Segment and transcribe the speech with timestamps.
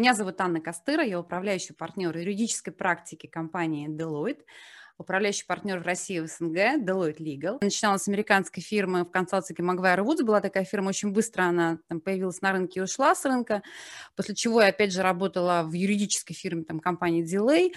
[0.00, 4.40] Меня зовут Анна Костыра, я управляющий партнер юридической практики компании Deloitte
[4.96, 7.58] управляющий партнер в России в СНГ, Deloitte Legal.
[7.60, 10.22] Начинала с американской фирмы в консалтинге Магуайр Вудс.
[10.22, 13.62] Была такая фирма, очень быстро она там появилась на рынке и ушла с рынка.
[14.16, 17.72] После чего я опять же работала в юридической фирме там, компании Delay.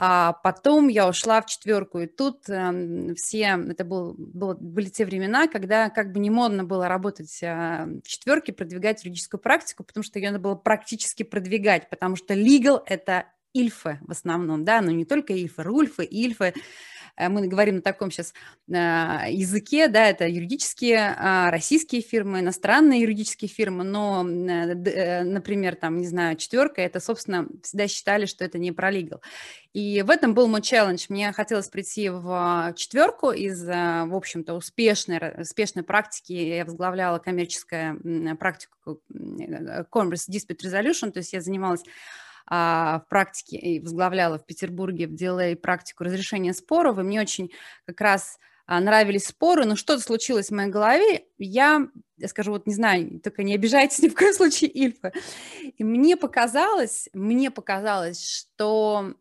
[0.00, 5.04] А потом я ушла в четверку, и тут э, все, это был, было, были те
[5.04, 10.04] времена, когда как бы не модно было работать э, в четверке, продвигать юридическую практику, потому
[10.04, 14.92] что ее надо было практически продвигать, потому что legal– это ильфы в основном, да, но
[14.92, 16.54] не только ильфы, рульфы, ильфы,
[17.28, 18.32] мы говорим на таком сейчас
[18.72, 25.74] а, языке, да, это юридические а, российские фирмы, иностранные юридические фирмы, но, э, э, например,
[25.74, 29.20] там, не знаю, четверка, это, собственно, всегда считали, что это не про legal.
[29.72, 31.06] И в этом был мой челлендж.
[31.08, 36.32] Мне хотелось прийти в четверку из, в общем-то, успешной, успешной практики.
[36.32, 41.82] Я возглавляла коммерческую практику Commerce Dispute Resolution, то есть я занималась
[42.50, 47.50] а, в практике и возглавляла в Петербурге деле практику разрешения споров, и мне очень
[47.86, 52.66] как раз а, нравились споры, но что-то случилось в моей голове, я, я скажу, вот
[52.66, 55.12] не знаю, только не обижайтесь ни в коем случае, Ильфа,
[55.76, 59.14] и мне показалось, мне показалось, что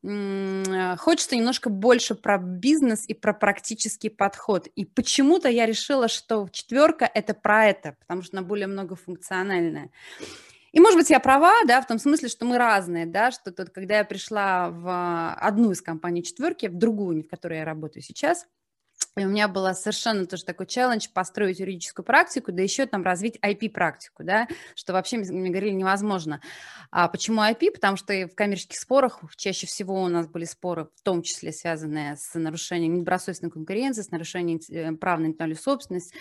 [0.98, 7.10] хочется немножко больше про бизнес и про практический подход, и почему-то я решила, что четверка–
[7.14, 9.92] это про это, потому что она более многофункциональная.
[10.72, 13.70] И, может быть, я права, да, в том смысле, что мы разные, да, что тут,
[13.70, 18.46] когда я пришла в одну из компаний четверки, в другую, в которой я работаю сейчас,
[19.18, 23.38] и у меня было совершенно тоже такой челлендж построить юридическую практику, да еще там развить
[23.42, 26.40] IP-практику, да, что вообще, мне говорили, невозможно.
[26.92, 27.72] А почему IP?
[27.72, 32.16] Потому что в коммерческих спорах чаще всего у нас были споры, в том числе связанные
[32.16, 36.14] с нарушением недобросовестной конкуренции, с нарушением э, прав на интеллектуальную собственность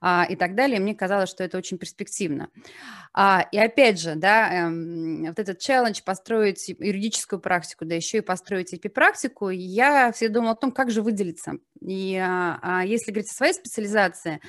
[0.00, 0.78] а, и так далее.
[0.78, 2.50] Мне казалось, что это очень перспективно.
[3.12, 8.22] А, и опять же, да, эм, вот этот челлендж построить юридическую практику, да еще и
[8.22, 11.54] построить IP-практику, я все думала о том, как же выделиться.
[11.80, 12.23] И
[12.86, 14.40] если говорить о своей специализации,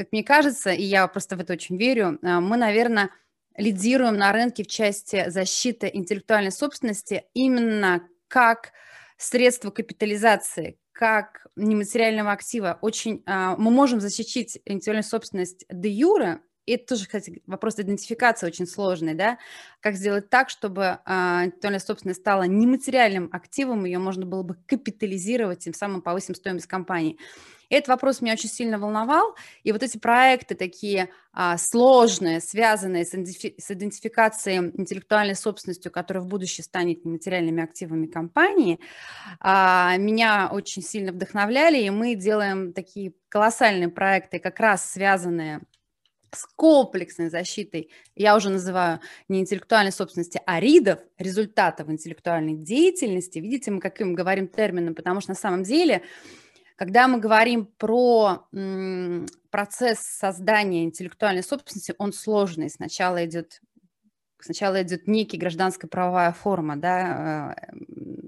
[0.00, 3.10] как мне кажется, и я просто в это очень верю, а, мы, наверное,
[3.56, 8.72] лидируем на рынке в части защиты интеллектуальной собственности именно как
[9.18, 12.78] средство капитализации, как нематериального актива.
[12.80, 18.46] Очень, а, мы можем защитить интеллектуальную собственность де юре, и это тоже, кстати, вопрос идентификации
[18.46, 19.38] очень сложный, да,
[19.80, 25.60] как сделать так, чтобы а, интеллектуальная собственность стала нематериальным активом, ее можно было бы капитализировать,
[25.60, 27.18] тем самым повысим стоимость компании.
[27.70, 33.04] И этот вопрос меня очень сильно волновал, и вот эти проекты такие а, сложные, связанные
[33.04, 38.80] с, с идентификацией интеллектуальной собственностью, которая в будущем станет нематериальными активами компании,
[39.38, 45.60] а, меня очень сильно вдохновляли, и мы делаем такие колоссальные проекты, как раз связанные
[46.32, 53.38] с комплексной защитой, я уже называю не интеллектуальной собственности, а ридов, результатов интеллектуальной деятельности.
[53.38, 56.02] Видите, мы каким говорим термином, потому что на самом деле,
[56.76, 58.46] когда мы говорим про
[59.50, 62.70] процесс создания интеллектуальной собственности, он сложный.
[62.70, 63.60] Сначала идет
[64.42, 67.76] Сначала идет некий гражданская правовая форма, да, э,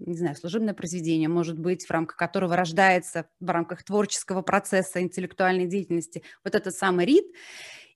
[0.06, 5.66] не знаю, служебное произведение, может быть, в рамках которого рождается в рамках творческого процесса интеллектуальной
[5.66, 7.24] деятельности вот этот самый РИД.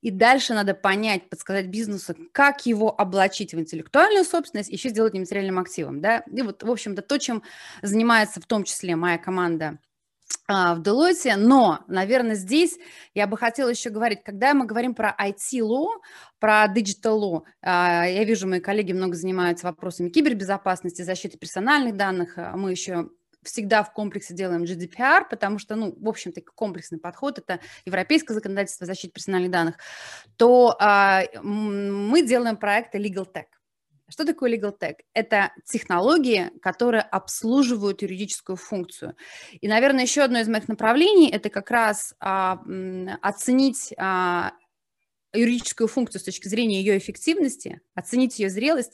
[0.07, 5.59] И дальше надо понять, подсказать бизнесу, как его облачить в интеллектуальную собственность, еще сделать нематериальным
[5.59, 6.01] активом.
[6.01, 6.23] Да?
[6.33, 7.43] И вот, в общем-то, то, чем
[7.83, 9.81] занимается в том числе моя команда
[10.47, 12.79] а, в Deloitte, но, наверное, здесь
[13.15, 15.89] я бы хотела еще говорить, когда мы говорим про IT-law,
[16.39, 22.35] про digital law, а, я вижу, мои коллеги много занимаются вопросами кибербезопасности, защиты персональных данных,
[22.37, 23.09] а мы еще
[23.47, 28.87] всегда в комплексе делаем GDPR, потому что, ну, в общем-то, комплексный подход, это европейское законодательство
[28.87, 29.77] защиты персональных данных,
[30.37, 33.47] то а, мы делаем проекты Legal Tech.
[34.09, 34.97] Что такое Legal Tech?
[35.15, 39.17] Это технологии, которые обслуживают юридическую функцию.
[39.61, 42.61] И, наверное, еще одно из моих направлений– это как раз а,
[43.23, 44.53] оценить а,
[45.35, 48.93] юридическую функцию с точки зрения ее эффективности, оценить ее зрелость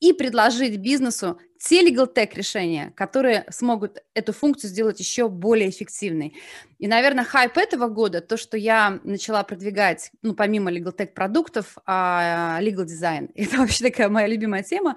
[0.00, 6.36] и предложить бизнесу те legal tech решения, которые смогут эту функцию сделать еще более эффективной.
[6.78, 11.78] И, наверное, хайп этого года, то, что я начала продвигать, ну, помимо legal tech продуктов,
[11.86, 13.30] а, legal design.
[13.34, 14.96] Это вообще такая моя любимая тема.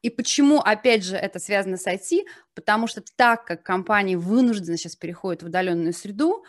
[0.00, 2.24] И почему, опять же, это связано с IT?
[2.54, 6.44] Потому что так как компании вынуждены сейчас переходят в удаленную среду,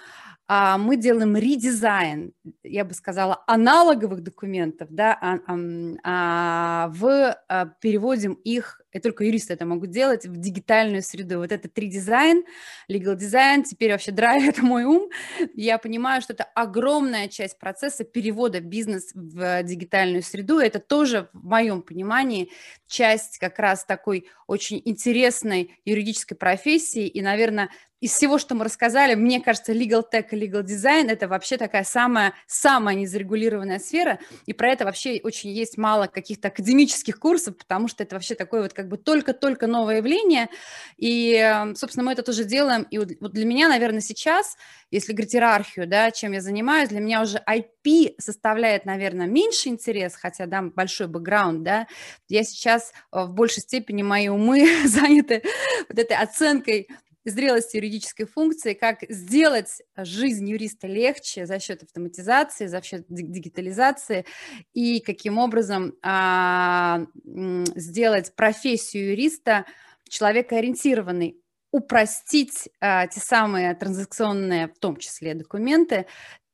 [0.50, 2.34] мы делаем редизайн
[2.64, 5.58] я бы сказала, аналоговых документов, да, а, а,
[6.04, 11.40] а, в, а, переводим их, и только юристы это могут делать, в дигитальную среду.
[11.40, 12.44] Вот это три дизайн,
[12.90, 15.10] legal дизайн, теперь вообще драйвит мой ум.
[15.54, 20.60] Я понимаю, что это огромная часть процесса перевода бизнес в дигитальную среду.
[20.60, 22.50] Это тоже, в моем понимании,
[22.88, 27.08] часть как раз такой очень интересной юридической профессии.
[27.08, 31.28] И, наверное, из всего, что мы рассказали, мне кажется, legal tech и legal design– это
[31.28, 37.20] вообще такая самая, самая незарегулированная сфера, и про это вообще очень есть мало каких-то академических
[37.20, 40.50] курсов, потому что это вообще такое вот как бы только-только новое явление,
[40.98, 44.58] и, эм, собственно, мы это тоже делаем, и вот для меня, наверное, сейчас,
[44.92, 50.16] если говорить иерархию, да, чем я занимаюсь, для меня уже IP составляет, наверное, меньше интерес,
[50.16, 51.88] хотя, да, большой бэкграунд, да,
[52.30, 55.42] я сейчас э, в большей степени, мои умы заняты
[55.90, 56.88] вот этой оценкой
[57.30, 64.26] зрелости юридической функции, как сделать жизнь юриста легче за счет автоматизации, за счет дигитализации
[64.74, 69.66] и каким образом а, сделать профессию юриста
[70.10, 71.42] человекоориентированной,
[71.72, 76.06] упростить а, те самые транзакционные, в том числе документы,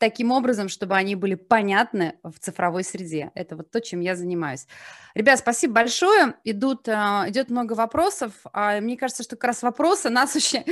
[0.03, 3.31] таким образом, чтобы они были понятны в цифровой среде.
[3.35, 4.67] Это вот то, чем я занимаюсь.
[5.15, 6.33] Ребят, спасибо большое.
[6.43, 8.33] Идут, а, идет много вопросов.
[8.51, 10.65] А мне кажется, что как раз вопросы нас очень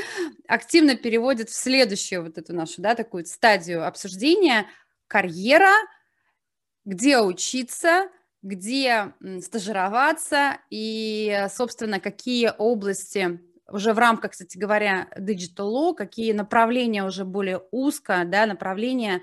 [0.50, 4.66] активно переводят в следующую вот эту нашу, да, такую стадию обсуждения.
[5.08, 5.76] Карьера,
[6.84, 8.10] где учиться,
[8.42, 13.40] где стажироваться и, собственно, какие области
[13.72, 19.22] уже в рамках, кстати говоря, Digital Law, какие направления уже более узко, да, направления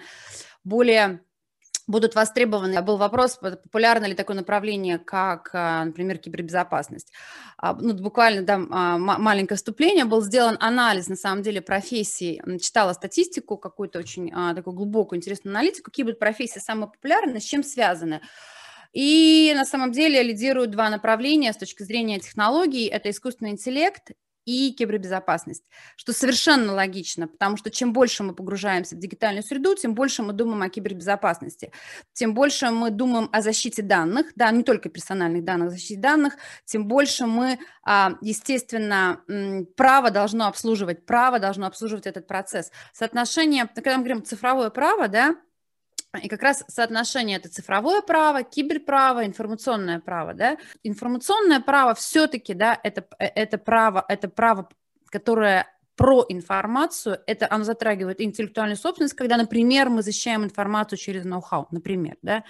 [0.64, 1.20] более
[1.88, 2.80] будут востребованы.
[2.82, 7.12] Был вопрос, популярно ли такое направление, как, а, например, кибербезопасность.
[7.56, 12.40] А, ну, буквально да, маленькое вступление, был сделан анализ, на самом деле, профессий.
[12.60, 17.44] Читала статистику, какую-то очень а, такую глубокую, интересную аналитику, какие будут профессии самые популярные, с
[17.44, 18.20] чем связаны.
[18.92, 22.86] И на самом деле лидируют два направления с точки зрения технологий.
[22.86, 24.12] Это искусственный интеллект
[24.48, 25.64] и кибербезопасность,
[25.96, 30.32] что совершенно логично, потому что чем больше мы погружаемся в дигитальную среду, тем больше мы
[30.32, 31.70] думаем о кибербезопасности,
[32.14, 36.34] тем больше мы думаем о защите данных, да, не только персональных данных, защите данных,
[36.64, 39.20] тем больше мы, а, естественно,
[39.76, 42.72] право должно обслуживать, право должно обслуживать этот процесс.
[42.94, 45.36] Соотношение, когда мы говорим цифровое право, да,
[46.23, 50.59] и как раз соотношение это цифровое право, киберправо, информационное право, да.
[50.82, 54.69] Информационное право все-таки, да, это, э, это право, это право,
[55.06, 55.67] которое
[55.97, 62.17] про информацию, это оно затрагивает интеллектуальную собственность, когда, например, мы защищаем информацию через ноу-хау, например,
[62.23, 62.44] да,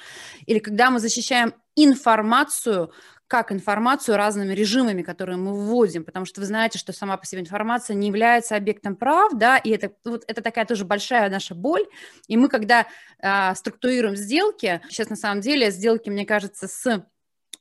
[0.44, 2.92] или когда мы защищаем информацию,
[3.28, 7.42] как информацию разными режимами, которые мы вводим, потому что вы знаете, что сама по себе
[7.42, 11.84] информация не является объектом прав, да, и это, вот, это такая тоже большая наша боль,
[12.26, 12.86] и мы, когда
[13.20, 17.04] а, структурируем сделки, сейчас на самом деле сделки, мне кажется, с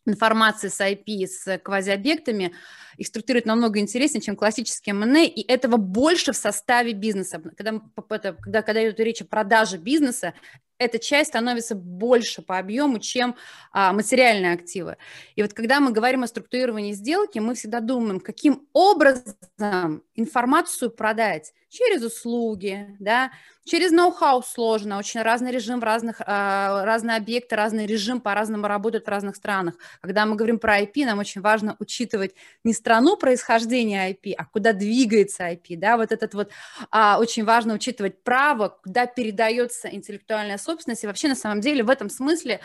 [0.05, 2.53] информацией с IP, с квазиобъектами,
[2.95, 7.41] их структурируют намного интереснее, чем классические МНЭ, и этого больше в составе бизнеса.
[7.57, 10.33] Когда, когда, когда идет речь о продаже бизнеса,
[10.77, 13.35] эта часть становится больше по объему, чем
[13.71, 14.97] а, материальные активы.
[15.35, 21.53] И вот когда мы говорим о структурировании сделки, мы всегда думаем, каким образом информацию продать
[21.69, 23.31] через услуги, да,
[23.65, 29.05] через ноу-хау сложно, очень разный режим в разных, а, разные объекты, разный режим по-разному работают
[29.05, 29.75] в разных странах.
[30.01, 32.33] Когда мы говорим про IP, нам очень важно учитывать
[32.63, 36.51] не страну происхождения IP, а куда двигается IP, да, вот этот вот,
[36.91, 41.89] а, очень важно учитывать право, куда передается интеллектуальная собственность, и вообще на самом деле в
[41.89, 42.61] этом смысле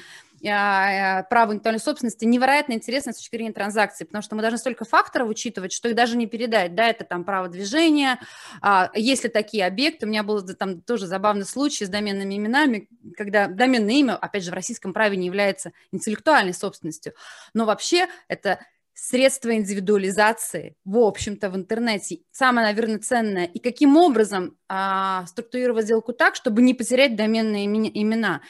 [0.49, 4.59] а, а, право интеллектуальной собственности невероятно интересно с точки зрения транзакции, потому что мы должны
[4.59, 8.19] столько факторов учитывать, что их даже не передать, да, это там право движения,
[8.61, 13.47] а, если такие объекты, у меня был там тоже забавный случай с доменными именами, когда
[13.47, 17.15] доменное имя, опять же, в российском праве не является интеллектуальной собственностью,
[17.55, 18.59] но вообще это
[18.95, 23.47] средства индивидуализации, в общем-то, в интернете самое, наверное, ценное.
[23.47, 28.43] И каким образом а, структурировать сделку так, чтобы не потерять доменные имена.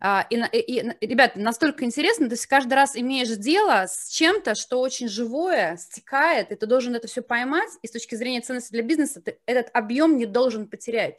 [0.00, 4.54] А, и, и, и, ребят, настолько интересно, то есть каждый раз имеешь дело с чем-то,
[4.54, 8.72] что очень живое, стекает, и ты должен это все поймать, и с точки зрения ценности
[8.72, 11.16] для бизнеса ты этот объем не должен потерять.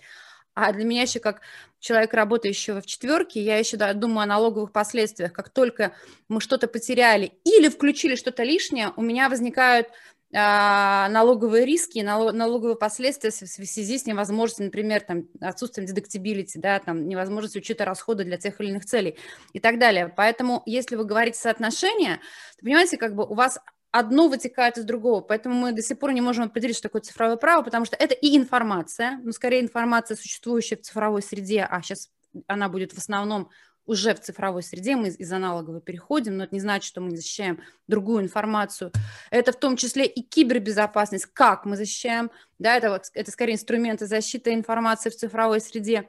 [0.53, 1.41] А для меня еще как
[1.79, 5.31] человек, работающего в четверке, я еще да, думаю о налоговых последствиях.
[5.31, 5.93] Как только
[6.27, 9.88] мы что-то потеряли или включили что-то лишнее, у меня возникают
[10.31, 17.62] налоговые риски, налоговые последствия в связи с невозможностью, например, там, отсутствием дедуктибилити, да, там, невозможностью
[17.62, 19.17] учета расхода для тех или иных целей
[19.53, 20.13] и так далее.
[20.15, 22.17] Поэтому, если вы говорите соотношение,
[22.57, 23.59] то, понимаете, как бы у вас
[23.91, 27.38] одно вытекает из другого, поэтому мы до сих пор не можем определить, что такое цифровое
[27.38, 32.09] право, потому что это и информация, ну, скорее информация, существующая в цифровой среде, а сейчас
[32.45, 33.50] она будет в основном
[33.89, 37.17] уже в цифровой среде, мы из аналоговой переходим, но это не значит, что мы не
[37.17, 38.91] защищаем другую информацию.
[39.31, 42.29] Это в том числе и кибербезопасность, как мы защищаем,
[42.60, 46.08] да, это, вот, это скорее инструменты защиты информации в цифровой среде.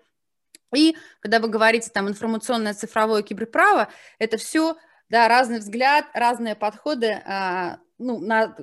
[0.74, 4.76] И когда вы говорите там информационное цифровое киберправо, это все,
[5.08, 8.56] да, разный взгляд, разные подходы а, ну, на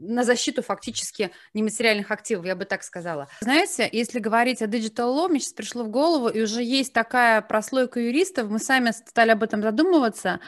[0.00, 3.28] на защиту фактически нематериальных активов, я бы так сказала.
[3.40, 7.42] Знаете, если говорить о Digital Law, мне сейчас пришло в голову, и уже есть такая
[7.42, 10.40] прослойка юристов, мы сами стали об этом задумываться,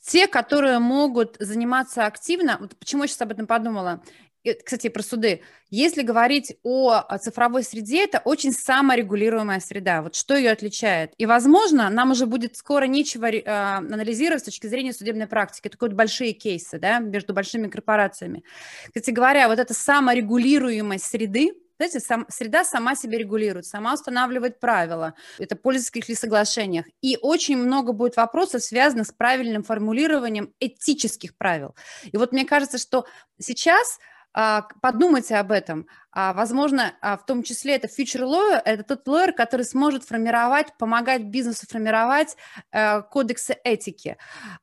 [0.00, 4.02] те, которые могут заниматься активно, вот почему я сейчас об этом подумала,
[4.64, 5.42] кстати, про суды.
[5.70, 10.02] Если говорить о цифровой среде, это очень саморегулируемая среда.
[10.02, 11.12] Вот что ее отличает?
[11.18, 15.68] И, возможно, нам уже будет скоро нечего э, анализировать с точки зрения судебной практики.
[15.68, 18.42] Это вот большие кейсы да, между большими корпорациями.
[18.86, 25.14] Кстати говоря, вот эта саморегулируемость среды, знаете, сам, среда сама себя регулирует, сама устанавливает правила.
[25.38, 26.84] Это пользовательских ли соглашениях.
[27.00, 31.74] И очень много будет вопросов, связанных с правильным формулированием этических правил.
[32.12, 33.06] И вот мне кажется, что
[33.38, 34.19] сейчас а,
[34.80, 35.86] подумайте об этом.
[36.12, 40.76] А, возможно, а, в том числе это future lawyer, это тот lawyer, который сможет формировать,
[40.78, 42.36] помогать бизнесу формировать
[42.72, 44.16] э, кодексы этики.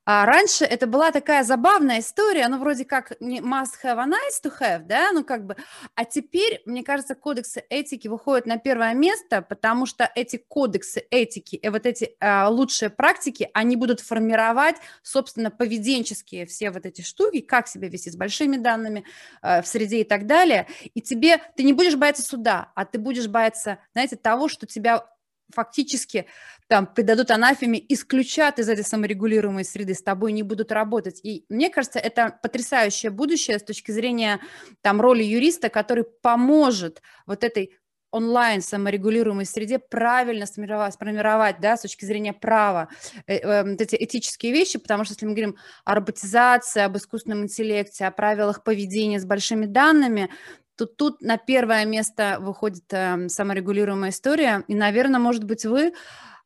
[0.06, 4.84] Раньше это была такая забавная история, ну, вроде как must have, а nice to have,
[4.86, 5.56] да, ну, как бы,
[5.96, 11.56] а теперь, мне кажется, кодексы этики выходят на первое место, потому что эти кодексы этики
[11.56, 12.16] и вот эти
[12.50, 18.16] лучшие практики, они будут формировать, собственно, поведенческие все вот эти штуки, как себя вести с
[18.16, 19.04] большими данными,
[19.42, 23.00] э, в среде и так далее, и тебе, ты не будешь бояться суда, а ты
[23.00, 25.06] будешь бояться, знаете, того, что тебя
[25.53, 26.27] фактически
[26.67, 31.22] там придадут анафеме, исключат из этой саморегулируемой среды, с тобой не будут работать.
[31.24, 34.39] И мне кажется, это потрясающее будущее с точки зрения
[34.82, 37.77] там роли юриста, который поможет вот этой
[38.12, 42.89] онлайн саморегулируемой среде правильно сформировать, сформировать да, с точки зрения права
[43.27, 47.44] э, э, вот эти этические вещи, потому что если мы говорим о роботизации, об искусственном
[47.44, 50.29] интеллекте, о правилах поведения с большими данными,
[50.77, 55.93] то тут на первое место выходит э, саморегулируемая история, и, наверное, может быть, вы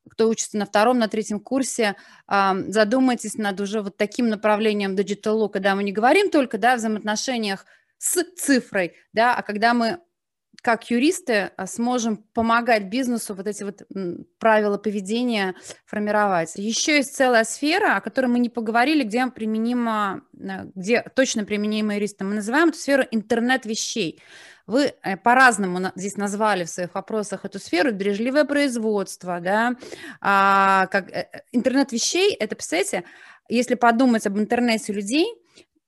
[0.09, 1.95] кто учится на втором, на третьем курсе,
[2.27, 6.73] э, задумайтесь над уже вот таким направлением digital law, когда мы не говорим только да,
[6.73, 7.65] о взаимоотношениях
[7.97, 9.99] с цифрой, да, а когда мы
[10.61, 13.81] как юристы а, сможем помогать бизнесу вот эти вот
[14.37, 16.53] правила поведения формировать.
[16.55, 21.95] Еще есть целая сфера, о которой мы не поговорили, где применимо, э, где точно применимо
[21.95, 22.29] юристам.
[22.29, 24.21] Мы называем эту сферу интернет вещей.
[24.67, 29.75] Вы э, по-разному здесь назвали в своих вопросах эту сферу, бережливое производство, да,
[30.21, 33.03] а, как э, интернет вещей, это, представляете,
[33.49, 35.27] если подумать об интернете людей,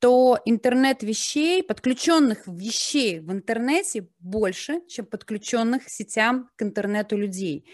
[0.03, 7.65] то интернет вещей, подключенных вещей в интернете больше, чем подключенных сетям к интернету людей.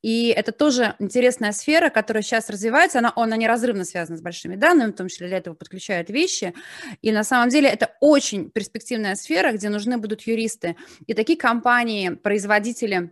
[0.00, 4.92] И это тоже интересная сфера, которая сейчас развивается, она, она неразрывно связана с большими данными,
[4.92, 6.54] в том числе для этого подключают вещи.
[7.02, 10.76] И на самом деле это очень перспективная сфера, где нужны будут юристы.
[11.06, 13.10] И такие компании, производители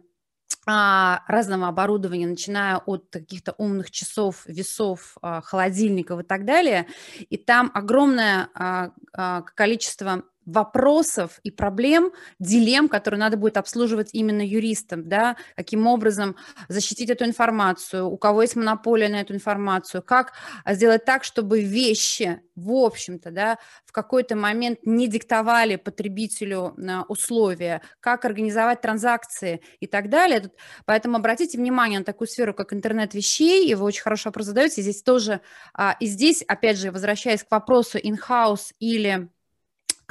[0.66, 6.87] разного оборудования, начиная от каких-то умных часов, весов, а, холодильников и так далее.
[7.31, 15.09] И там огромное а, количество вопросов и проблем, дилемм, которые надо будет обслуживать именно юристам,
[15.09, 16.37] да, каким образом
[16.69, 20.33] защитить эту информацию, у кого есть монополия на эту информацию, как
[20.67, 26.75] сделать так, чтобы вещи, в общем-то, да, в какой-то момент не диктовали потребителю
[27.09, 30.51] условия, как организовать транзакции и так далее.
[30.85, 34.83] Поэтому обратите внимание на такую сферу, как интернет вещей, и вы очень хорошо вопрос задаете,
[34.83, 35.41] здесь тоже,
[35.75, 39.29] а, и здесь, опять же, возвращаясь к вопросу in-house или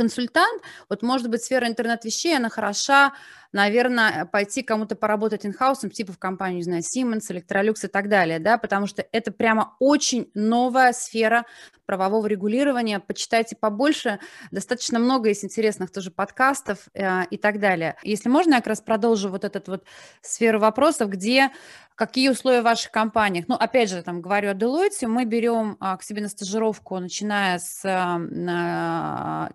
[0.01, 3.13] консультант, вот может быть сфера интернет-вещей, она хороша,
[3.51, 8.39] наверное, пойти кому-то поработать инхаусом, типа в компанию, не знаю, Siemens, Electrolux и так далее,
[8.39, 11.45] да, потому что это прямо очень новая сфера
[11.85, 12.99] правового регулирования.
[12.99, 17.95] Почитайте побольше, достаточно много есть интересных тоже подкастов э, и так далее.
[18.01, 19.83] Если можно, я как раз продолжу вот этот вот
[20.21, 21.51] сферу вопросов, где
[21.95, 23.45] какие условия в ваших компаниях.
[23.47, 27.59] Ну, опять же, там говорю о Deloitte, мы берем а, к себе на стажировку, начиная
[27.59, 29.49] с а,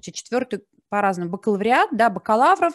[0.00, 2.74] четвертый по-разному, бакалавриат, да, бакалавров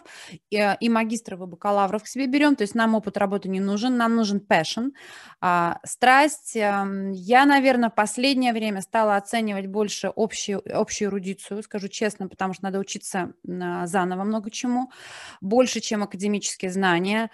[0.49, 3.59] и, э, и магистров и бакалавров к себе берем, то есть нам опыт работы не
[3.59, 4.91] нужен, нам нужен passion,
[5.39, 6.57] а, страсть.
[6.57, 12.53] А, я, наверное, в последнее время стала оценивать больше общую, общую эрудицию, скажу честно, потому
[12.53, 14.91] что надо учиться заново много чему,
[15.39, 17.31] больше, чем академические знания.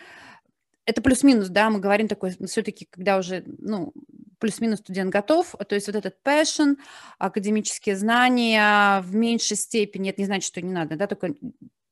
[0.86, 3.94] Это плюс-минус, да, мы говорим такой, все-таки, когда уже, ну,
[4.40, 6.78] плюс-минус студент готов, то есть вот этот passion,
[7.18, 11.34] академические знания в меньшей степени, это не значит, что не надо, да, только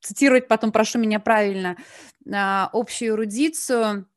[0.01, 1.77] цитировать потом, прошу меня правильно,
[2.31, 4.07] а, общую эрудицию,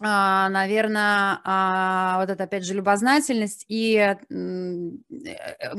[0.00, 3.64] наверное, а, вот это, опять же, любознательность.
[3.68, 4.16] И, э,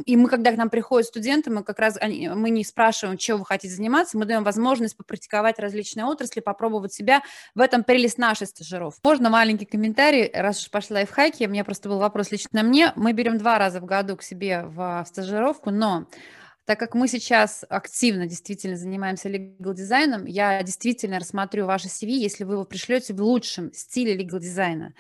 [0.06, 3.46] и мы, когда к нам приходят студенты, мы как раз мы не спрашиваем, чем вы
[3.46, 7.22] хотите заниматься, мы даем возможность попрактиковать различные отрасли, попробовать себя.
[7.56, 9.00] В этом прелесть нашей стажировки.
[9.04, 12.94] Можно маленький комментарий, раз уж пошли лайфхаки, у меня просто был вопрос лично мне.
[12.96, 16.06] Мы берем два раза в году к себе в стажировку, но
[16.66, 22.46] так как мы сейчас активно действительно занимаемся legal дизайном, я действительно рассмотрю ваше CV, если
[22.46, 24.94] вы его пришлете в лучшем стиле legal дизайна.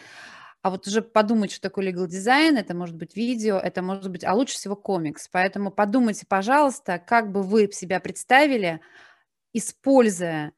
[0.61, 4.23] А вот уже подумать, что такое legal дизайн, это может быть видео, это может быть,
[4.23, 5.27] а лучше всего комикс.
[5.29, 8.79] Поэтому подумайте, пожалуйста, как бы вы себя представили,
[9.53, 10.53] используя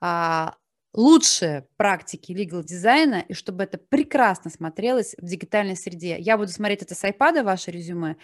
[0.00, 0.56] а,
[0.94, 6.18] лучшие практики legal дизайна, и чтобы это прекрасно смотрелось в дигитальной среде.
[6.18, 8.16] Я буду смотреть это с iPad, ваше резюме,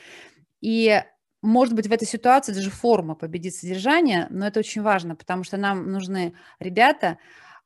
[0.61, 1.03] и
[1.42, 5.56] может быть, в этой ситуации даже форма победит содержание, но это очень важно, потому что
[5.56, 7.18] нам нужны ребята,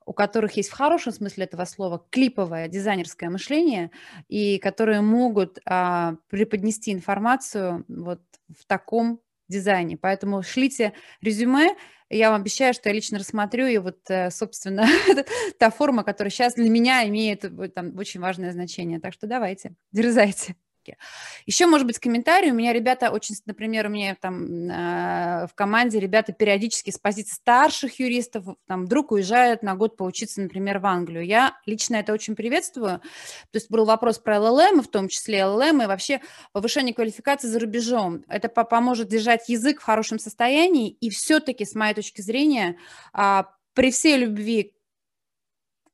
[0.07, 3.91] у которых есть в хорошем смысле этого слова клиповое дизайнерское мышление,
[4.29, 9.97] и которые могут а, преподнести информацию вот в таком дизайне.
[9.97, 11.77] Поэтому шлите резюме,
[12.11, 14.87] я вам обещаю, что я лично рассмотрю, и вот, э, собственно,
[15.59, 19.01] та форма, которая сейчас для меня имеет э, там, очень важное значение.
[19.01, 20.55] Так что давайте, дерзайте
[20.85, 20.97] ошибки.
[21.47, 22.51] Еще, может быть, комментарий.
[22.51, 27.35] У меня ребята очень, например, у меня там э, в команде ребята периодически с позиции
[27.35, 31.25] старших юристов там вдруг уезжают на год поучиться, например, в Англию.
[31.25, 33.01] Я лично это очень приветствую.
[33.51, 36.21] То есть был вопрос про ЛЛМ, в том числе ЛЛМ, и вообще
[36.53, 38.25] повышение квалификации за рубежом.
[38.29, 42.77] Это поможет держать язык в хорошем состоянии, и все-таки, с моей точки зрения,
[43.17, 44.75] э, при всей любви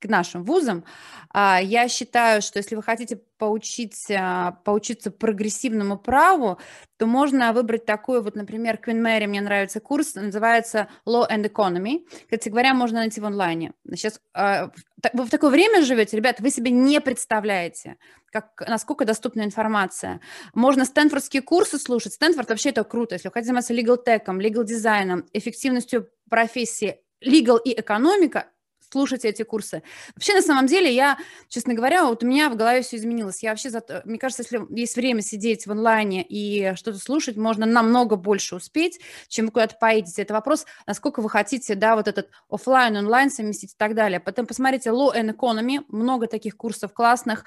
[0.00, 0.84] к нашим вузам.
[1.32, 6.58] А, я считаю, что если вы хотите поучиться, поучиться прогрессивному праву,
[6.96, 12.06] то можно выбрать такой вот, например, Queen Mary, мне нравится курс, называется Law and Economy.
[12.24, 13.72] Кстати говоря, можно найти в онлайне.
[13.90, 14.70] Сейчас а,
[15.12, 17.96] вы в такое время живете, ребят, вы себе не представляете,
[18.32, 20.20] как, насколько доступна информация.
[20.54, 22.14] Можно стэнфордские курсы слушать.
[22.14, 23.14] Стэнфорд вообще это круто.
[23.14, 28.46] Если вы хотите заниматься legal tech, legal дизайном, эффективностью профессии, legal и экономика,
[28.90, 29.82] слушать эти курсы.
[30.14, 31.18] Вообще, на самом деле, я,
[31.48, 33.42] честно говоря, вот у меня в голове все изменилось.
[33.42, 33.82] Я вообще, за...
[34.04, 39.00] мне кажется, если есть время сидеть в онлайне и что-то слушать, можно намного больше успеть,
[39.28, 40.22] чем куда-то поедете.
[40.22, 44.20] Это вопрос, насколько вы хотите, да, вот этот офлайн, онлайн совместить и так далее.
[44.20, 47.44] Потом посмотрите Law and Economy, много таких курсов классных,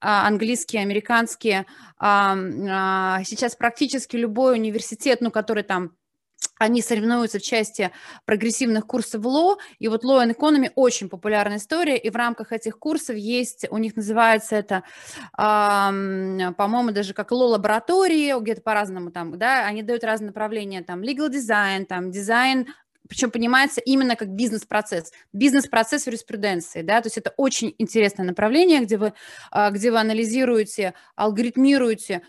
[0.00, 1.66] а, английские, американские.
[1.98, 5.92] А, сейчас практически любой университет, ну, который там
[6.60, 7.90] они соревнуются в части
[8.26, 12.78] прогрессивных курсов ЛО, и вот Law and Economy очень популярная история, и в рамках этих
[12.78, 14.82] курсов есть, у них называется это,
[15.38, 21.30] э, по-моему, даже как Law-лаборатории, где-то по-разному там, да, они дают разные направления, там, legal
[21.30, 22.66] design, там, дизайн
[23.08, 28.98] причем понимается именно как бизнес-процесс, бизнес-процесс юриспруденции, да, то есть это очень интересное направление, где
[28.98, 29.14] вы,
[29.50, 32.22] а, где вы анализируете, алгоритмируете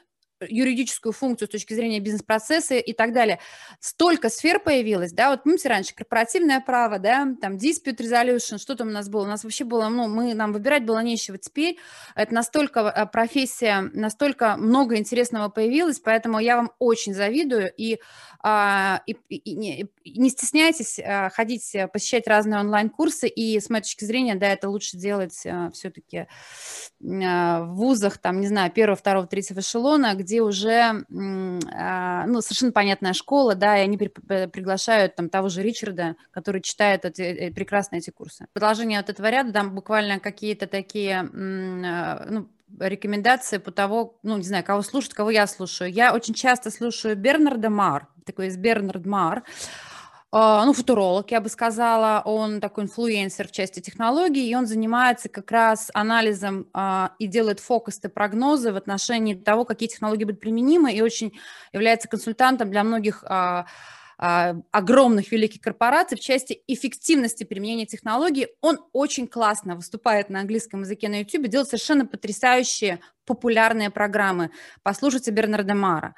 [0.47, 3.39] юридическую функцию с точки зрения бизнес-процесса и так далее.
[3.79, 8.89] Столько сфер появилось, да, вот помните раньше корпоративное право, да, там dispute resolution, что там
[8.89, 9.23] у нас было?
[9.23, 11.37] У нас вообще было, ну, мы, нам выбирать было нечего.
[11.37, 11.77] Теперь
[12.15, 17.99] это настолько э, профессия, настолько много интересного появилось, поэтому я вам очень завидую и,
[18.43, 23.83] а, и, и, и не, стесняйтесь а, ходить, э, посещать разные онлайн-курсы и с моей
[23.83, 26.27] точки зрения, да, это лучше делать а, все-таки
[27.03, 32.71] а, в вузах, там, не знаю, первого, второго, третьего эшелона, где уже, а, ну, совершенно
[32.71, 37.97] понятная школа, да, и они приглашают там того же Ричарда, который читает эти, э, прекрасно
[37.97, 38.47] эти курсы.
[38.53, 42.47] Продолжение от этого ряда, там буквально какие-то такие, ну,
[42.79, 45.91] рекомендации по того, ну, не знаю, кого слушать, кого я слушаю.
[45.91, 49.43] Я очень часто слушаю Бернарда Мар, такой есть Бернард Мар,
[50.33, 55.27] а, ну, футуролог, я бы сказала, он такой инфлюенсер в части технологий, и он занимается
[55.27, 60.93] как раз анализом а, и делает фокусы, прогнозы в отношении того, какие технологии будут применимы,
[60.93, 61.37] и очень
[61.73, 63.65] является консультантом для многих а,
[64.21, 68.49] огромных великих корпораций в части эффективности применения технологий.
[68.61, 74.51] Он очень классно выступает на английском языке на YouTube, делает совершенно потрясающие популярные программы.
[74.83, 76.13] Послушайте Бернарда Мара.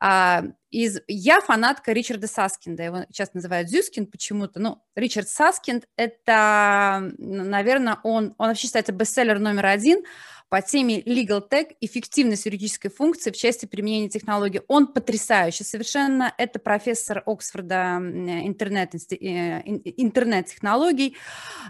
[0.00, 1.00] А, из...
[1.06, 4.58] Я фанатка Ричарда Саскинда, его сейчас называют Зюскин почему-то.
[4.58, 10.02] Ну, Ричард Саскинд– это, наверное, он, он вообще считается бестселлер номер один–
[10.48, 14.60] по теме Legal Tech «Эффективность юридической функции в части применения технологий».
[14.68, 16.32] Он потрясающий совершенно.
[16.38, 19.60] Это профессор Оксфорда интернет, э,
[19.96, 21.16] интернет-технологий,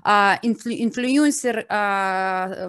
[0.03, 2.69] а, инфлюенсер, а,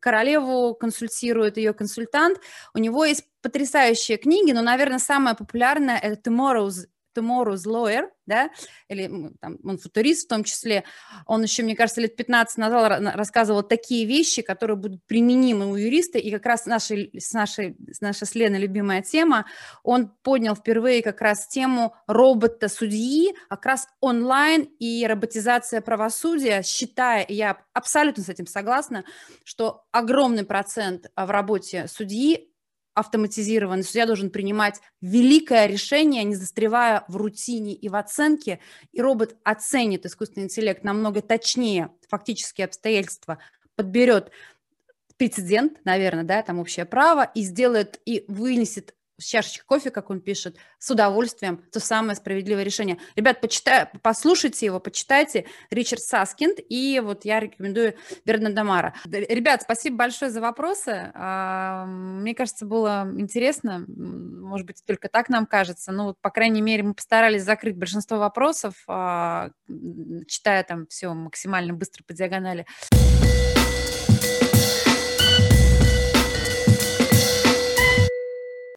[0.00, 2.40] королеву консультирует ее консультант.
[2.74, 8.50] У него есть потрясающие книги, но, наверное, самая популярная– это «Tomorrow's Tomorrow's Lawyer, да,
[8.88, 10.84] или там, он футурист в том числе,
[11.26, 16.18] он еще, мне кажется, лет 15 назад рассказывал такие вещи, которые будут применимы у юриста,
[16.18, 19.46] и как раз нашей, с наша с Леной любимая тема,
[19.82, 27.58] он поднял впервые как раз тему робота-судьи, как раз онлайн и роботизация правосудия, считая, я
[27.72, 29.04] абсолютно с этим согласна,
[29.44, 32.49] что огромный процент в работе судьи
[32.94, 38.60] автоматизированный, судья должен принимать великое решение, не застревая в рутине и в оценке,
[38.92, 43.38] и робот оценит искусственный интеллект намного точнее фактические обстоятельства,
[43.76, 44.30] подберет
[45.16, 50.20] прецедент, наверное, да, там общее право, и сделает, и вынесет с чашечкой кофе, как он
[50.20, 52.98] пишет, с удовольствием то самое справедливое решение.
[53.16, 55.46] Ребят, почитай, послушайте его, почитайте.
[55.70, 58.94] Ричард Саскинд, и вот я рекомендую Бернарда Мара.
[59.04, 61.10] Ребят, спасибо большое за вопросы.
[61.14, 63.84] А, мне кажется, было интересно.
[63.88, 65.92] Может быть, только так нам кажется.
[65.92, 69.50] Ну, по крайней мере, мы постарались закрыть большинство вопросов, а,
[70.26, 72.66] читая там все максимально быстро по диагонали.